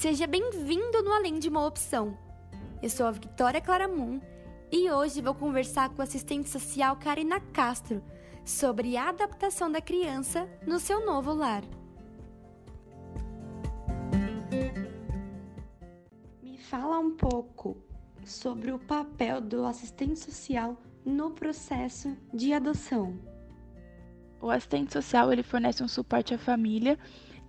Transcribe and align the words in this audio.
Seja 0.00 0.26
bem-vindo 0.26 1.02
no 1.02 1.12
Além 1.12 1.38
de 1.38 1.50
uma 1.50 1.66
Opção. 1.66 2.16
Eu 2.82 2.88
sou 2.88 3.04
a 3.04 3.10
Vitória 3.10 3.60
Claramun 3.60 4.18
e 4.72 4.90
hoje 4.90 5.20
vou 5.20 5.34
conversar 5.34 5.90
com 5.90 6.00
a 6.00 6.04
assistente 6.04 6.48
social 6.48 6.96
Karina 6.96 7.38
Castro 7.38 8.02
sobre 8.42 8.96
a 8.96 9.10
adaptação 9.10 9.70
da 9.70 9.78
criança 9.78 10.48
no 10.66 10.80
seu 10.80 11.04
novo 11.04 11.34
lar. 11.34 11.62
Me 16.42 16.56
fala 16.56 16.98
um 16.98 17.14
pouco 17.14 17.76
sobre 18.24 18.72
o 18.72 18.78
papel 18.78 19.38
do 19.42 19.66
assistente 19.66 20.18
social 20.18 20.78
no 21.04 21.32
processo 21.32 22.16
de 22.32 22.54
adoção. 22.54 23.20
O 24.40 24.48
assistente 24.48 24.94
social 24.94 25.30
ele 25.30 25.42
fornece 25.42 25.82
um 25.82 25.88
suporte 25.88 26.32
à 26.32 26.38
família 26.38 26.98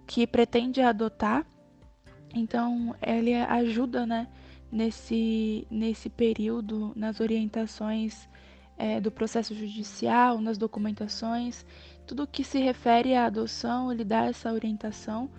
que 0.05 0.27
pretende 0.27 0.81
adotar, 0.81 1.47
então 2.33 2.95
ele 3.01 3.33
ajuda, 3.35 4.05
né, 4.05 4.27
nesse, 4.71 5.67
nesse 5.69 6.09
período, 6.09 6.93
nas 6.95 7.19
orientações 7.19 8.27
é, 8.77 8.99
do 8.99 9.11
processo 9.11 9.53
judicial, 9.53 10.39
nas 10.39 10.57
documentações, 10.57 11.65
tudo 12.07 12.27
que 12.27 12.43
se 12.43 12.59
refere 12.59 13.13
à 13.13 13.25
adoção, 13.25 13.91
ele 13.91 14.03
dá 14.03 14.25
essa 14.25 14.51
orientação 14.51 15.29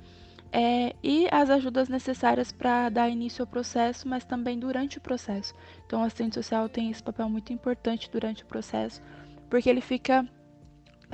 é, 0.53 0.95
e 1.03 1.27
as 1.33 1.49
ajudas 1.49 1.89
necessárias 1.89 2.53
para 2.53 2.91
dar 2.91 3.09
início 3.09 3.43
ao 3.43 3.47
processo, 3.47 4.07
mas 4.07 4.25
também 4.25 4.59
durante 4.59 4.99
o 4.99 5.01
processo. 5.01 5.55
Então, 5.87 6.03
o 6.03 6.05
assistente 6.05 6.35
social 6.35 6.69
tem 6.69 6.91
esse 6.91 7.03
papel 7.03 7.29
muito 7.29 7.53
importante 7.53 8.11
durante 8.11 8.43
o 8.43 8.47
processo, 8.47 9.01
porque 9.49 9.69
ele 9.69 9.81
fica 9.81 10.29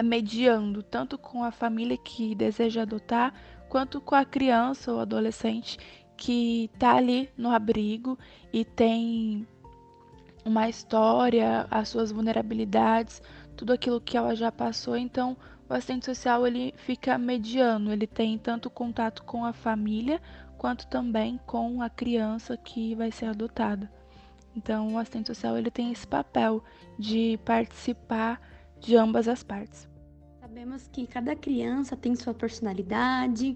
mediando 0.03 0.83
tanto 0.83 1.17
com 1.17 1.43
a 1.43 1.51
família 1.51 1.97
que 1.97 2.35
deseja 2.35 2.83
adotar, 2.83 3.33
quanto 3.69 4.01
com 4.01 4.15
a 4.15 4.25
criança 4.25 4.93
ou 4.93 5.01
adolescente 5.01 5.79
que 6.17 6.71
está 6.75 6.97
ali 6.97 7.31
no 7.37 7.51
abrigo 7.51 8.19
e 8.53 8.65
tem 8.65 9.47
uma 10.45 10.69
história, 10.69 11.67
as 11.71 11.89
suas 11.89 12.11
vulnerabilidades, 12.11 13.23
tudo 13.57 13.73
aquilo 13.73 14.01
que 14.01 14.17
ela 14.17 14.35
já 14.35 14.51
passou. 14.51 14.97
Então, 14.97 15.37
o 15.69 15.75
assistente 15.75 16.07
social 16.07 16.47
ele 16.47 16.75
fica 16.77 17.19
mediano, 17.19 17.93
ele 17.93 18.07
tem 18.07 18.39
tanto 18.39 18.71
contato 18.71 19.23
com 19.23 19.45
a 19.45 19.53
família 19.53 20.21
quanto 20.57 20.87
também 20.89 21.39
com 21.47 21.83
a 21.83 21.89
criança 21.89 22.57
que 22.57 22.95
vai 22.95 23.13
ser 23.13 23.27
adotada. 23.27 23.91
Então, 24.57 24.95
o 24.95 24.99
assistente 24.99 25.29
social 25.29 25.57
ele 25.57 25.71
tem 25.71 25.93
esse 25.93 26.07
papel 26.07 26.65
de 26.99 27.39
participar 27.45 28.41
de 28.81 28.97
ambas 28.97 29.29
as 29.29 29.43
partes. 29.43 29.89
Sabemos 30.49 30.89
que 30.89 31.07
cada 31.07 31.37
criança 31.37 31.95
tem 31.95 32.17
sua 32.17 32.33
personalidade, 32.33 33.55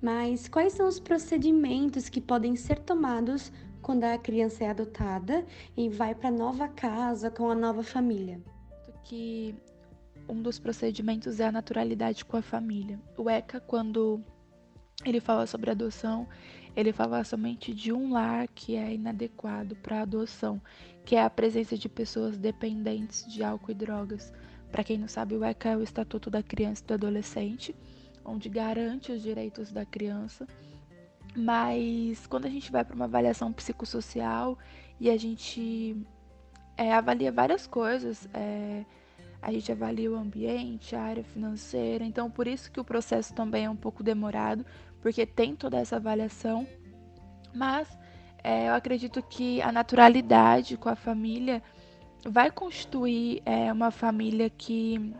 mas 0.00 0.48
quais 0.48 0.72
são 0.72 0.88
os 0.88 0.98
procedimentos 0.98 2.08
que 2.08 2.18
podem 2.18 2.56
ser 2.56 2.78
tomados 2.78 3.52
quando 3.82 4.04
a 4.04 4.16
criança 4.16 4.64
é 4.64 4.70
adotada 4.70 5.44
e 5.76 5.90
vai 5.90 6.14
para 6.14 6.30
nova 6.30 6.66
casa 6.66 7.30
com 7.30 7.50
a 7.50 7.54
nova 7.54 7.82
família? 7.82 8.40
Que 9.04 9.54
um 10.26 10.40
dos 10.40 10.58
procedimentos 10.58 11.40
é 11.40 11.46
a 11.46 11.52
naturalidade 11.52 12.24
com 12.24 12.38
a 12.38 12.42
família. 12.42 12.98
O 13.18 13.28
ECA, 13.28 13.60
quando 13.60 14.24
ele 15.04 15.20
fala 15.20 15.46
sobre 15.46 15.70
adoção, 15.70 16.26
ele 16.74 16.90
fala 16.90 17.22
somente 17.22 17.74
de 17.74 17.92
um 17.92 18.12
lar 18.12 18.48
que 18.48 18.76
é 18.76 18.94
inadequado 18.94 19.76
para 19.76 20.00
adoção, 20.00 20.58
que 21.04 21.16
é 21.16 21.22
a 21.22 21.28
presença 21.28 21.76
de 21.76 21.88
pessoas 21.88 22.38
dependentes 22.38 23.30
de 23.30 23.44
álcool 23.44 23.72
e 23.72 23.74
drogas. 23.74 24.32
Para 24.70 24.84
quem 24.84 24.98
não 24.98 25.08
sabe, 25.08 25.34
o 25.34 25.44
ECA 25.44 25.70
é 25.70 25.76
o 25.76 25.82
Estatuto 25.82 26.30
da 26.30 26.42
Criança 26.42 26.82
e 26.84 26.86
do 26.86 26.94
Adolescente, 26.94 27.74
onde 28.24 28.48
garante 28.48 29.10
os 29.12 29.22
direitos 29.22 29.72
da 29.72 29.84
criança. 29.84 30.46
Mas 31.36 32.26
quando 32.26 32.46
a 32.46 32.50
gente 32.50 32.70
vai 32.70 32.84
para 32.84 32.94
uma 32.94 33.04
avaliação 33.04 33.52
psicossocial 33.52 34.58
e 34.98 35.10
a 35.10 35.16
gente 35.16 35.96
é, 36.76 36.92
avalia 36.92 37.32
várias 37.32 37.66
coisas, 37.66 38.28
é, 38.32 38.84
a 39.42 39.52
gente 39.52 39.70
avalia 39.72 40.10
o 40.10 40.16
ambiente, 40.16 40.94
a 40.94 41.02
área 41.02 41.24
financeira. 41.24 42.04
Então, 42.04 42.30
por 42.30 42.46
isso 42.46 42.70
que 42.70 42.80
o 42.80 42.84
processo 42.84 43.34
também 43.34 43.64
é 43.64 43.70
um 43.70 43.76
pouco 43.76 44.02
demorado, 44.02 44.64
porque 45.00 45.24
tem 45.24 45.56
toda 45.56 45.78
essa 45.78 45.96
avaliação. 45.96 46.66
Mas 47.54 47.88
é, 48.42 48.68
eu 48.68 48.74
acredito 48.74 49.22
que 49.22 49.60
a 49.62 49.72
naturalidade 49.72 50.76
com 50.76 50.88
a 50.88 50.96
família 50.96 51.62
vai 52.24 52.50
constituir 52.50 53.42
é, 53.44 53.72
uma 53.72 53.90
família 53.90 54.50
que 54.50 55.14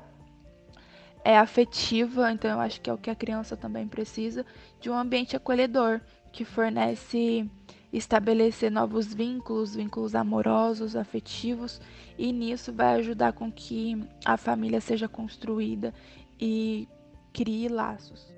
é 1.24 1.36
afetiva, 1.36 2.32
então 2.32 2.50
eu 2.50 2.60
acho 2.60 2.80
que 2.80 2.88
é 2.88 2.92
o 2.92 2.98
que 2.98 3.10
a 3.10 3.14
criança 3.14 3.56
também 3.56 3.86
precisa, 3.86 4.44
de 4.80 4.90
um 4.90 4.94
ambiente 4.94 5.36
acolhedor, 5.36 6.00
que 6.32 6.44
fornece 6.44 7.48
estabelecer 7.92 8.70
novos 8.70 9.12
vínculos, 9.12 9.74
vínculos 9.74 10.14
amorosos, 10.14 10.94
afetivos, 10.94 11.80
e 12.16 12.32
nisso 12.32 12.72
vai 12.72 12.94
ajudar 12.96 13.32
com 13.32 13.50
que 13.50 14.02
a 14.24 14.36
família 14.36 14.80
seja 14.80 15.08
construída 15.08 15.92
e 16.38 16.88
crie 17.32 17.68
laços. 17.68 18.32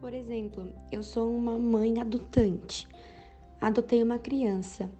Por 0.00 0.14
exemplo, 0.14 0.72
eu 0.90 1.02
sou 1.02 1.34
uma 1.34 1.58
mãe 1.58 2.00
adotante, 2.00 2.88
adotei 3.60 4.02
uma 4.02 4.18
criança. 4.18 4.90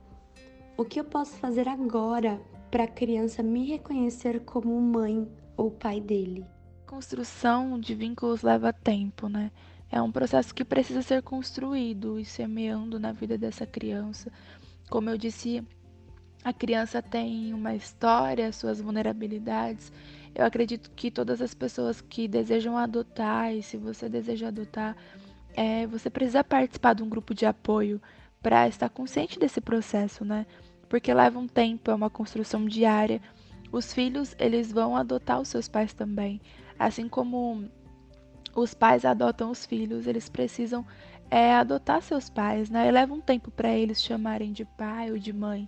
O 0.76 0.84
que 0.84 0.98
eu 0.98 1.04
posso 1.04 1.36
fazer 1.36 1.68
agora 1.68 2.40
para 2.72 2.84
a 2.84 2.88
criança 2.88 3.42
me 3.42 3.66
reconhecer 3.66 4.40
como 4.46 4.80
mãe 4.80 5.30
ou 5.58 5.70
pai 5.70 6.00
dele? 6.00 6.46
Construção 6.86 7.78
de 7.78 7.94
vínculos 7.94 8.40
leva 8.40 8.72
tempo, 8.72 9.28
né? 9.28 9.52
É 9.90 10.00
um 10.00 10.10
processo 10.10 10.54
que 10.54 10.64
precisa 10.64 11.02
ser 11.02 11.22
construído 11.22 12.18
e 12.18 12.24
semeando 12.24 12.98
na 12.98 13.12
vida 13.12 13.36
dessa 13.36 13.66
criança. 13.66 14.32
Como 14.88 15.10
eu 15.10 15.18
disse, 15.18 15.62
a 16.42 16.50
criança 16.50 17.02
tem 17.02 17.52
uma 17.52 17.74
história, 17.74 18.50
suas 18.52 18.80
vulnerabilidades. 18.80 19.92
Eu 20.34 20.46
acredito 20.46 20.90
que 20.92 21.10
todas 21.10 21.42
as 21.42 21.52
pessoas 21.52 22.00
que 22.00 22.26
desejam 22.26 22.78
adotar, 22.78 23.54
e 23.54 23.62
se 23.62 23.76
você 23.76 24.08
deseja 24.08 24.48
adotar, 24.48 24.96
é, 25.52 25.86
você 25.86 26.08
precisa 26.08 26.42
participar 26.42 26.94
de 26.94 27.02
um 27.02 27.08
grupo 27.10 27.34
de 27.34 27.44
apoio 27.44 28.00
para 28.42 28.66
estar 28.66 28.88
consciente 28.88 29.38
desse 29.38 29.60
processo, 29.60 30.24
né? 30.24 30.46
Porque 30.92 31.14
leva 31.14 31.38
um 31.38 31.48
tempo, 31.48 31.90
é 31.90 31.94
uma 31.94 32.10
construção 32.10 32.66
diária. 32.66 33.18
Os 33.72 33.94
filhos, 33.94 34.36
eles 34.38 34.70
vão 34.70 34.94
adotar 34.94 35.40
os 35.40 35.48
seus 35.48 35.66
pais 35.66 35.94
também. 35.94 36.38
Assim 36.78 37.08
como 37.08 37.64
os 38.54 38.74
pais 38.74 39.06
adotam 39.06 39.50
os 39.50 39.64
filhos, 39.64 40.06
eles 40.06 40.28
precisam 40.28 40.84
é, 41.30 41.54
adotar 41.54 42.02
seus 42.02 42.28
pais, 42.28 42.68
né? 42.68 42.86
E 42.86 42.90
leva 42.90 43.14
um 43.14 43.22
tempo 43.22 43.50
para 43.50 43.74
eles 43.74 44.02
chamarem 44.02 44.52
de 44.52 44.66
pai 44.66 45.10
ou 45.10 45.16
de 45.16 45.32
mãe. 45.32 45.66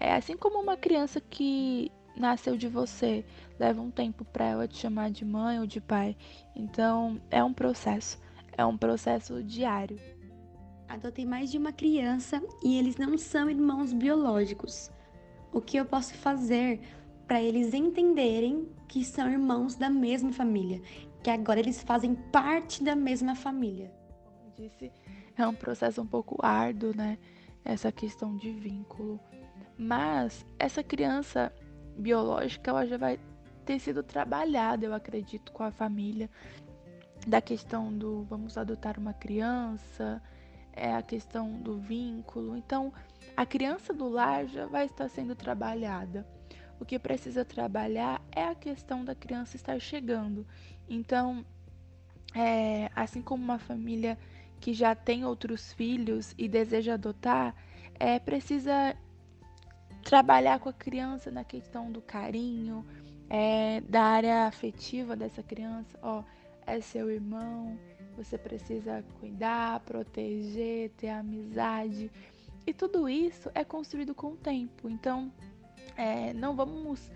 É 0.00 0.12
assim 0.12 0.36
como 0.36 0.60
uma 0.60 0.76
criança 0.76 1.20
que 1.20 1.92
nasceu 2.16 2.56
de 2.56 2.66
você, 2.66 3.24
leva 3.60 3.80
um 3.80 3.92
tempo 3.92 4.24
para 4.24 4.44
ela 4.44 4.66
te 4.66 4.78
chamar 4.78 5.08
de 5.08 5.24
mãe 5.24 5.60
ou 5.60 5.68
de 5.68 5.80
pai. 5.80 6.16
Então, 6.56 7.20
é 7.30 7.44
um 7.44 7.54
processo, 7.54 8.18
é 8.58 8.66
um 8.66 8.76
processo 8.76 9.40
diário. 9.40 10.00
Adotei 10.94 11.26
mais 11.26 11.50
de 11.50 11.58
uma 11.58 11.72
criança 11.72 12.42
e 12.62 12.78
eles 12.78 12.96
não 12.96 13.18
são 13.18 13.50
irmãos 13.50 13.92
biológicos. 13.92 14.90
O 15.52 15.60
que 15.60 15.76
eu 15.76 15.84
posso 15.84 16.14
fazer 16.14 16.80
para 17.26 17.42
eles 17.42 17.74
entenderem 17.74 18.68
que 18.88 19.04
são 19.04 19.30
irmãos 19.30 19.74
da 19.76 19.88
mesma 19.88 20.32
família 20.32 20.80
que 21.24 21.30
agora 21.30 21.58
eles 21.58 21.82
fazem 21.82 22.14
parte 22.14 22.84
da 22.84 22.94
mesma 22.94 23.34
família. 23.34 23.90
Como 24.26 24.52
disse, 24.54 24.92
é 25.34 25.46
um 25.46 25.54
processo 25.54 26.02
um 26.02 26.06
pouco 26.06 26.36
árduo, 26.44 26.94
né? 26.94 27.18
Essa 27.64 27.90
questão 27.90 28.36
de 28.36 28.52
vínculo. 28.52 29.18
Mas 29.76 30.44
essa 30.58 30.84
criança 30.84 31.50
biológica, 31.96 32.70
ela 32.70 32.86
já 32.86 32.98
vai 32.98 33.18
ter 33.64 33.78
sido 33.78 34.02
trabalhada, 34.02 34.84
eu 34.84 34.92
acredito, 34.92 35.50
com 35.50 35.62
a 35.62 35.70
família. 35.70 36.28
Da 37.26 37.40
questão 37.40 37.90
do 37.90 38.24
vamos 38.24 38.58
adotar 38.58 38.98
uma 38.98 39.14
criança, 39.14 40.22
é 40.76 40.94
a 40.94 41.02
questão 41.02 41.52
do 41.52 41.78
vínculo. 41.78 42.56
Então, 42.56 42.92
a 43.36 43.46
criança 43.46 43.92
do 43.92 44.08
lar 44.08 44.46
já 44.46 44.66
vai 44.66 44.86
estar 44.86 45.08
sendo 45.08 45.34
trabalhada. 45.34 46.26
O 46.78 46.84
que 46.84 46.98
precisa 46.98 47.44
trabalhar 47.44 48.20
é 48.32 48.44
a 48.44 48.54
questão 48.54 49.04
da 49.04 49.14
criança 49.14 49.56
estar 49.56 49.80
chegando. 49.80 50.46
Então, 50.88 51.44
é, 52.34 52.90
assim 52.94 53.22
como 53.22 53.42
uma 53.42 53.58
família 53.58 54.18
que 54.60 54.72
já 54.72 54.94
tem 54.94 55.24
outros 55.24 55.72
filhos 55.72 56.34
e 56.36 56.48
deseja 56.48 56.94
adotar, 56.94 57.54
é, 57.98 58.18
precisa 58.18 58.96
trabalhar 60.02 60.58
com 60.58 60.68
a 60.68 60.72
criança 60.72 61.30
na 61.30 61.44
questão 61.44 61.90
do 61.90 62.02
carinho, 62.02 62.84
é, 63.30 63.80
da 63.82 64.02
área 64.02 64.46
afetiva 64.46 65.16
dessa 65.16 65.42
criança. 65.42 65.98
Ó, 66.02 66.22
é 66.66 66.80
seu 66.80 67.10
irmão, 67.10 67.78
você 68.16 68.38
precisa 68.38 69.04
cuidar, 69.20 69.80
proteger, 69.80 70.90
ter 70.90 71.08
amizade. 71.08 72.10
E 72.66 72.72
tudo 72.72 73.08
isso 73.08 73.50
é 73.54 73.64
construído 73.64 74.14
com 74.14 74.28
o 74.28 74.36
tempo. 74.36 74.88
Então, 74.88 75.30
é, 75.96 76.32
não 76.32 76.56
vamos 76.56 77.10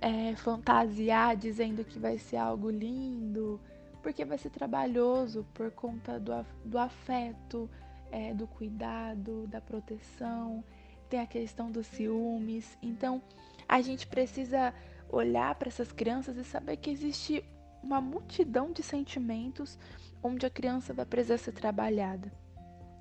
é, 0.00 0.34
fantasiar 0.36 1.36
dizendo 1.36 1.84
que 1.84 1.98
vai 1.98 2.18
ser 2.18 2.36
algo 2.36 2.70
lindo, 2.70 3.60
porque 4.02 4.24
vai 4.24 4.38
ser 4.38 4.50
trabalhoso 4.50 5.46
por 5.54 5.70
conta 5.70 6.18
do, 6.18 6.32
do 6.64 6.78
afeto, 6.78 7.68
é, 8.10 8.34
do 8.34 8.46
cuidado, 8.46 9.46
da 9.46 9.60
proteção, 9.60 10.64
tem 11.08 11.20
a 11.20 11.26
questão 11.26 11.70
dos 11.70 11.86
ciúmes. 11.86 12.78
Então, 12.82 13.22
a 13.68 13.80
gente 13.80 14.06
precisa 14.06 14.74
olhar 15.08 15.54
para 15.56 15.68
essas 15.68 15.92
crianças 15.92 16.36
e 16.36 16.44
saber 16.44 16.76
que 16.76 16.90
existe 16.90 17.44
uma 17.82 18.00
multidão 18.00 18.72
de 18.72 18.82
sentimentos 18.82 19.78
onde 20.22 20.44
a 20.46 20.50
criança 20.50 20.92
vai 20.92 21.06
precisar 21.06 21.38
ser 21.38 21.52
trabalhada. 21.52 22.32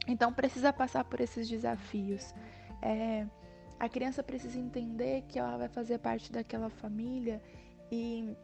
Então, 0.07 0.33
precisa 0.33 0.73
passar 0.73 1.03
por 1.03 1.19
esses 1.19 1.47
desafios. 1.47 2.33
É, 2.81 3.27
a 3.79 3.87
criança 3.87 4.23
precisa 4.23 4.57
entender 4.57 5.23
que 5.27 5.37
ela 5.37 5.57
vai 5.57 5.67
fazer 5.67 5.99
parte 5.99 6.31
daquela 6.31 6.69
família 6.69 7.41
e 7.91 8.35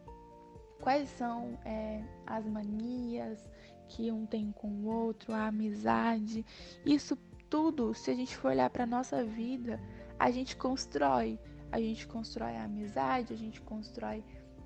quais 0.80 1.10
são 1.10 1.58
é, 1.66 2.04
as 2.26 2.46
manias 2.46 3.48
que 3.88 4.12
um 4.12 4.26
tem 4.26 4.52
com 4.52 4.68
o 4.68 4.86
outro, 4.86 5.34
a 5.34 5.48
amizade. 5.48 6.46
Isso 6.86 7.18
tudo, 7.50 7.94
se 7.94 8.12
a 8.12 8.16
gente 8.16 8.36
for 8.38 8.50
olhar 8.52 8.70
para 8.70 8.86
nossa 8.86 9.24
vida, 9.24 9.80
a 10.20 10.30
gente 10.32 10.56
constrói. 10.56 11.40
A 11.72 11.80
gente 11.80 12.08
constrói 12.08 12.56
a 12.56 12.64
amizade, 12.64 13.34
a 13.34 13.38
gente 13.38 13.62
constrói 13.62 14.24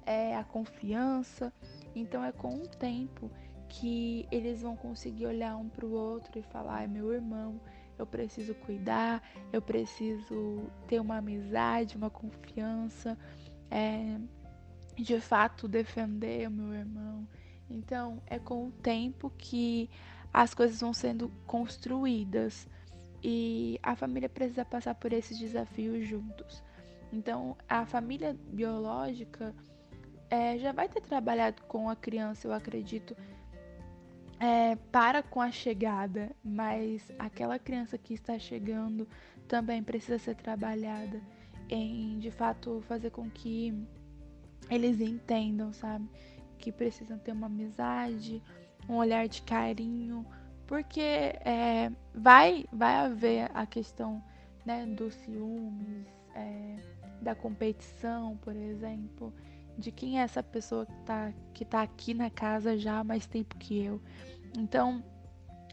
é, 0.09 0.35
a 0.35 0.44
confiança. 0.44 1.53
Então 1.95 2.23
é 2.23 2.31
com 2.31 2.56
o 2.56 2.67
tempo 2.67 3.29
que 3.69 4.27
eles 4.31 4.63
vão 4.63 4.75
conseguir 4.75 5.27
olhar 5.27 5.56
um 5.56 5.69
para 5.69 5.85
o 5.85 5.91
outro 5.91 6.39
e 6.39 6.41
falar: 6.41 6.83
é 6.83 6.88
meu 6.88 7.13
irmão, 7.13 7.61
eu 7.97 8.07
preciso 8.07 8.56
cuidar, 8.56 9.21
eu 9.53 9.61
preciso 9.61 10.63
ter 10.88 11.00
uma 11.00 11.17
amizade, 11.17 11.95
uma 11.95 12.09
confiança, 12.09 13.15
é, 13.69 14.17
de 14.95 15.19
fato 15.21 15.67
defender 15.67 16.47
o 16.47 16.51
meu 16.51 16.73
irmão. 16.73 17.27
Então, 17.69 18.19
é 18.25 18.39
com 18.39 18.65
o 18.65 18.71
tempo 18.71 19.31
que 19.38 19.91
as 20.33 20.56
coisas 20.56 20.81
vão 20.81 20.91
sendo 20.91 21.29
construídas 21.45 22.67
e 23.23 23.79
a 23.83 23.95
família 23.95 24.27
precisa 24.27 24.65
passar 24.65 24.95
por 24.95 25.13
esses 25.13 25.38
desafios 25.38 26.07
juntos. 26.07 26.63
Então, 27.11 27.56
a 27.67 27.85
família 27.85 28.35
biológica 28.51 29.53
é, 30.29 30.57
já 30.57 30.71
vai 30.71 30.87
ter 30.87 31.01
trabalhado 31.01 31.61
com 31.63 31.89
a 31.89 31.95
criança, 31.95 32.47
eu 32.47 32.53
acredito, 32.53 33.15
é, 34.39 34.75
para 34.91 35.21
com 35.21 35.41
a 35.41 35.51
chegada, 35.51 36.31
mas 36.43 37.11
aquela 37.17 37.59
criança 37.59 37.97
que 37.97 38.13
está 38.13 38.37
chegando 38.37 39.07
também 39.47 39.83
precisa 39.83 40.17
ser 40.17 40.35
trabalhada 40.35 41.21
em 41.69 42.17
de 42.19 42.31
fato 42.31 42.81
fazer 42.87 43.09
com 43.11 43.29
que 43.29 43.73
eles 44.69 45.01
entendam, 45.01 45.73
sabe? 45.73 46.07
Que 46.57 46.71
precisam 46.71 47.17
ter 47.17 47.31
uma 47.31 47.47
amizade, 47.47 48.41
um 48.87 48.95
olhar 48.95 49.27
de 49.27 49.41
carinho, 49.41 50.25
porque 50.67 51.01
é, 51.01 51.91
vai, 52.13 52.65
vai 52.71 52.95
haver 52.95 53.49
a 53.53 53.65
questão 53.65 54.23
né, 54.65 54.85
dos 54.85 55.15
ciúmes, 55.15 56.05
é, 56.35 56.77
da 57.21 57.35
competição, 57.35 58.37
por 58.37 58.55
exemplo 58.55 59.33
de 59.79 59.91
quem 59.91 60.19
é 60.19 60.23
essa 60.23 60.43
pessoa 60.43 60.85
que 60.85 60.97
tá, 61.05 61.33
que 61.53 61.65
tá 61.65 61.81
aqui 61.81 62.13
na 62.13 62.29
casa 62.29 62.77
já 62.77 62.99
há 62.99 63.03
mais 63.03 63.25
tempo 63.25 63.57
que 63.57 63.81
eu. 63.81 64.01
Então, 64.57 65.03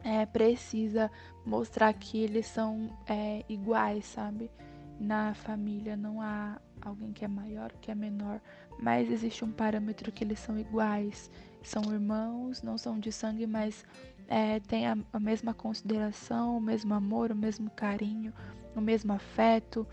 é, 0.04 0.24
precisa 0.24 1.10
mostrar 1.44 1.92
que 1.92 2.18
eles 2.18 2.46
são 2.46 2.96
é, 3.06 3.44
iguais, 3.48 4.06
sabe? 4.06 4.50
Na 4.98 5.34
família 5.34 5.96
não 5.96 6.22
há 6.22 6.60
alguém 6.80 7.12
que 7.12 7.24
é 7.24 7.28
maior, 7.28 7.72
que 7.80 7.90
é 7.90 7.94
menor, 7.94 8.40
mas 8.78 9.10
existe 9.10 9.44
um 9.44 9.50
parâmetro 9.50 10.12
que 10.12 10.22
eles 10.22 10.38
são 10.38 10.58
iguais. 10.58 11.30
São 11.62 11.82
irmãos, 11.92 12.62
não 12.62 12.78
são 12.78 12.98
de 12.98 13.10
sangue, 13.10 13.46
mas 13.46 13.84
é, 14.28 14.60
têm 14.60 14.86
a, 14.86 14.96
a 15.12 15.18
mesma 15.18 15.52
consideração, 15.52 16.56
o 16.56 16.60
mesmo 16.60 16.94
amor, 16.94 17.32
o 17.32 17.36
mesmo 17.36 17.68
carinho, 17.70 18.32
o 18.74 18.80
mesmo 18.80 19.12
afeto. 19.12 19.86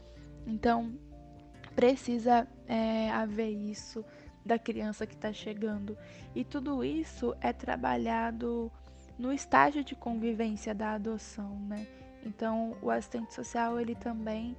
Então, 0.45 0.93
precisa 1.75 2.47
é, 2.67 3.11
haver 3.11 3.49
isso 3.49 4.03
da 4.45 4.59
criança 4.59 5.05
que 5.07 5.15
está 5.15 5.31
chegando. 5.31 5.97
E 6.35 6.43
tudo 6.43 6.83
isso 6.83 7.35
é 7.41 7.53
trabalhado 7.53 8.71
no 9.17 9.31
estágio 9.31 9.83
de 9.83 9.95
convivência 9.95 10.73
da 10.73 10.93
adoção, 10.93 11.59
né? 11.67 11.87
Então, 12.25 12.75
o 12.81 12.89
assistente 12.89 13.33
social 13.33 13.79
ele 13.79 13.95
também 13.95 14.55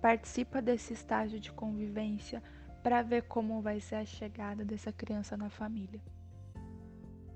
participa 0.00 0.62
desse 0.62 0.92
estágio 0.92 1.38
de 1.38 1.52
convivência 1.52 2.42
para 2.82 3.02
ver 3.02 3.22
como 3.24 3.60
vai 3.60 3.80
ser 3.80 3.96
a 3.96 4.04
chegada 4.04 4.64
dessa 4.64 4.90
criança 4.90 5.36
na 5.36 5.50
família. 5.50 6.00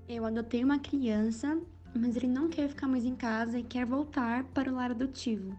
Eu 0.07 0.25
adotei 0.25 0.63
uma 0.63 0.79
criança, 0.79 1.59
mas 1.93 2.15
ele 2.15 2.27
não 2.27 2.49
quer 2.49 2.69
ficar 2.69 2.87
mais 2.87 3.05
em 3.05 3.15
casa 3.15 3.59
e 3.59 3.63
quer 3.63 3.85
voltar 3.85 4.43
para 4.45 4.71
o 4.71 4.75
lar 4.75 4.91
adotivo. 4.91 5.55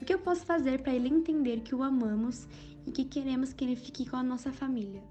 O 0.00 0.04
que 0.04 0.14
eu 0.14 0.18
posso 0.18 0.46
fazer 0.46 0.82
para 0.82 0.94
ele 0.94 1.08
entender 1.08 1.60
que 1.60 1.74
o 1.74 1.82
amamos 1.82 2.48
e 2.86 2.90
que 2.90 3.04
queremos 3.04 3.52
que 3.52 3.64
ele 3.64 3.76
fique 3.76 4.08
com 4.08 4.16
a 4.16 4.22
nossa 4.22 4.52
família? 4.52 5.02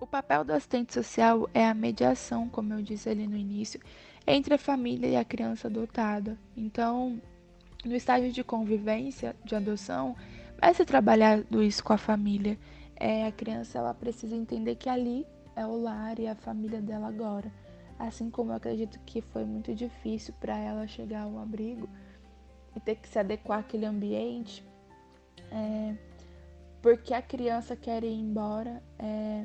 O 0.00 0.06
papel 0.06 0.44
do 0.44 0.52
assistente 0.52 0.92
social 0.92 1.48
é 1.54 1.66
a 1.66 1.74
mediação, 1.74 2.48
como 2.48 2.74
eu 2.74 2.82
disse 2.82 3.08
ali 3.08 3.26
no 3.26 3.36
início, 3.36 3.80
entre 4.26 4.54
a 4.54 4.58
família 4.58 5.06
e 5.06 5.16
a 5.16 5.24
criança 5.24 5.68
adotada. 5.68 6.38
Então, 6.54 7.20
no 7.84 7.94
estágio 7.94 8.30
de 8.30 8.44
convivência, 8.44 9.34
de 9.44 9.54
adoção, 9.54 10.14
vai 10.60 10.74
ser 10.74 10.84
trabalhado 10.84 11.62
isso 11.62 11.82
com 11.82 11.92
a 11.92 11.98
família. 11.98 12.58
É, 12.94 13.26
a 13.26 13.32
criança 13.32 13.78
ela 13.78 13.94
precisa 13.94 14.36
entender 14.36 14.76
que 14.76 14.88
ali 14.88 15.26
é 15.54 15.64
o 15.64 15.80
lar 15.80 16.18
e 16.18 16.28
a 16.28 16.34
família 16.34 16.80
dela 16.80 17.08
agora. 17.08 17.50
Assim 17.98 18.28
como 18.28 18.52
eu 18.52 18.56
acredito 18.56 19.00
que 19.06 19.22
foi 19.22 19.44
muito 19.44 19.74
difícil 19.74 20.34
para 20.38 20.58
ela 20.58 20.86
chegar 20.86 21.22
ao 21.22 21.38
abrigo 21.38 21.88
e 22.74 22.80
ter 22.80 22.96
que 22.96 23.08
se 23.08 23.18
adequar 23.18 23.60
àquele 23.60 23.86
ambiente, 23.86 24.62
é, 25.50 25.94
porque 26.86 27.12
a 27.12 27.20
criança 27.20 27.74
quer 27.74 28.04
ir 28.04 28.14
embora, 28.14 28.80
é, 28.96 29.44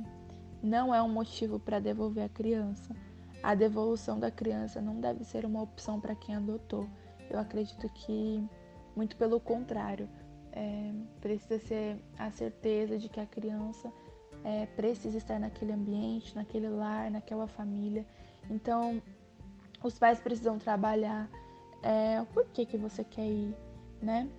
não 0.61 0.93
é 0.93 1.01
um 1.01 1.09
motivo 1.09 1.59
para 1.59 1.79
devolver 1.79 2.23
a 2.23 2.29
criança. 2.29 2.95
A 3.41 3.55
devolução 3.55 4.19
da 4.19 4.29
criança 4.29 4.79
não 4.79 5.01
deve 5.01 5.23
ser 5.23 5.43
uma 5.43 5.59
opção 5.59 5.99
para 5.99 6.13
quem 6.13 6.35
adotou. 6.35 6.88
Eu 7.31 7.39
acredito 7.39 7.89
que, 7.95 8.47
muito 8.95 9.15
pelo 9.15 9.39
contrário, 9.39 10.07
é, 10.51 10.93
precisa 11.19 11.57
ser 11.57 11.99
a 12.15 12.29
certeza 12.29 12.99
de 12.99 13.09
que 13.09 13.19
a 13.19 13.25
criança 13.25 13.91
é, 14.44 14.67
precisa 14.67 15.17
estar 15.17 15.39
naquele 15.39 15.71
ambiente, 15.71 16.35
naquele 16.35 16.69
lar, 16.69 17.09
naquela 17.09 17.47
família. 17.47 18.05
Então, 18.51 19.01
os 19.83 19.97
pais 19.97 20.19
precisam 20.19 20.59
trabalhar 20.59 21.27
é, 21.81 22.21
o 22.21 22.25
porquê 22.27 22.68
que 22.68 22.77
você 22.77 23.04
quer 23.04 23.25
ir, 23.25 23.56
né? 23.99 24.30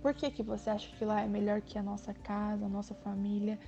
Por 0.00 0.14
que, 0.14 0.30
que 0.30 0.42
você 0.42 0.70
acha 0.70 0.88
que 0.96 1.04
lá 1.04 1.20
é 1.22 1.26
melhor 1.26 1.60
que 1.60 1.78
a 1.78 1.82
nossa 1.82 2.14
casa, 2.14 2.66
a 2.66 2.68
nossa 2.68 2.94
família? 2.94 3.58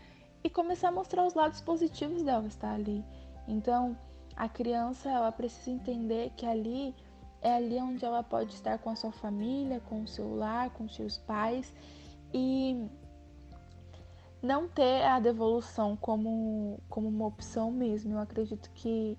e 0.42 0.48
começar 0.48 0.88
a 0.88 0.92
mostrar 0.92 1.26
os 1.26 1.34
lados 1.34 1.60
positivos 1.60 2.22
dela 2.22 2.46
estar 2.46 2.72
ali. 2.72 3.04
Então, 3.46 3.96
a 4.36 4.48
criança 4.48 5.10
ela 5.10 5.30
precisa 5.30 5.70
entender 5.70 6.30
que 6.36 6.46
ali 6.46 6.94
é 7.42 7.54
ali 7.54 7.78
onde 7.78 8.04
ela 8.04 8.22
pode 8.22 8.54
estar 8.54 8.78
com 8.78 8.90
a 8.90 8.96
sua 8.96 9.12
família, 9.12 9.80
com 9.80 10.02
o 10.02 10.08
seu 10.08 10.34
lar, 10.34 10.70
com 10.70 10.84
os 10.84 10.94
seus 10.94 11.18
pais 11.18 11.72
e 12.32 12.86
não 14.42 14.68
ter 14.68 15.02
a 15.04 15.18
devolução 15.20 15.96
como, 15.96 16.80
como 16.88 17.08
uma 17.08 17.26
opção 17.26 17.70
mesmo. 17.70 18.14
Eu 18.14 18.20
acredito 18.20 18.70
que 18.72 19.18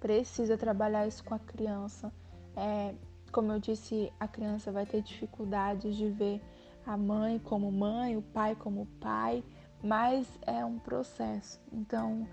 precisa 0.00 0.56
trabalhar 0.56 1.06
isso 1.06 1.22
com 1.24 1.34
a 1.34 1.38
criança. 1.38 2.12
É, 2.56 2.94
como 3.32 3.52
eu 3.52 3.58
disse, 3.58 4.12
a 4.20 4.28
criança 4.28 4.70
vai 4.70 4.86
ter 4.86 5.02
dificuldades 5.02 5.96
de 5.96 6.08
ver 6.10 6.40
a 6.86 6.96
mãe 6.96 7.38
como 7.38 7.72
mãe, 7.72 8.16
o 8.16 8.22
pai 8.22 8.54
como 8.54 8.86
pai 9.00 9.42
mas 9.82 10.26
é 10.46 10.64
um 10.64 10.78
processo. 10.78 11.60
Então, 11.72 12.26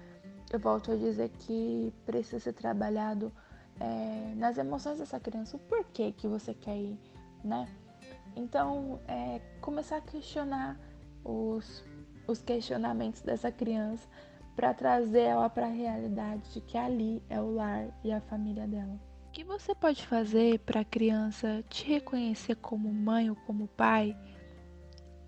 eu 0.51 0.59
volto 0.59 0.91
a 0.91 0.95
dizer 0.95 1.29
que 1.29 1.91
precisa 2.05 2.39
ser 2.39 2.53
trabalhado 2.53 3.31
é, 3.79 4.33
nas 4.35 4.57
emoções 4.57 4.99
dessa 4.99 5.19
criança, 5.19 5.57
o 5.57 5.59
porquê 5.59 6.11
que 6.11 6.27
você 6.27 6.53
quer 6.53 6.77
ir, 6.77 6.99
né? 7.43 7.67
Então, 8.35 8.99
é, 9.07 9.41
começar 9.61 9.97
a 9.97 10.01
questionar 10.01 10.79
os, 11.23 11.83
os 12.27 12.41
questionamentos 12.41 13.21
dessa 13.21 13.51
criança 13.51 14.07
para 14.55 14.73
trazer 14.73 15.21
ela 15.21 15.49
para 15.49 15.65
a 15.65 15.71
realidade 15.71 16.53
de 16.53 16.61
que 16.61 16.77
ali 16.77 17.23
é 17.29 17.41
o 17.41 17.55
lar 17.55 17.87
e 18.03 18.11
a 18.11 18.21
família 18.21 18.67
dela. 18.67 19.08
Que 19.39 19.45
você 19.45 19.73
pode 19.73 20.05
fazer 20.05 20.59
para 20.59 20.81
a 20.81 20.83
criança 20.83 21.63
te 21.69 21.85
reconhecer 21.85 22.55
como 22.55 22.93
mãe 22.93 23.29
ou 23.29 23.37
como 23.37 23.69
pai 23.69 24.13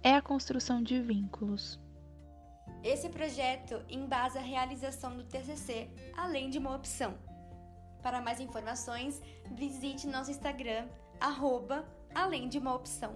é 0.03 0.13
a 0.13 0.21
construção 0.21 0.83
de 0.83 1.01
vínculos. 1.01 1.79
Esse 2.83 3.07
projeto 3.07 3.81
embasa 3.87 4.39
a 4.39 4.41
realização 4.41 5.15
do 5.15 5.23
TCC, 5.23 5.89
além 6.17 6.49
de 6.49 6.57
uma 6.57 6.75
opção. 6.75 7.17
Para 8.03 8.19
mais 8.19 8.41
informações, 8.41 9.21
visite 9.49 10.05
nosso 10.07 10.29
Instagram, 10.29 10.89
arroba, 11.17 11.85
além 12.13 12.49
de 12.49 12.57
uma 12.57 12.75
opção. 12.75 13.15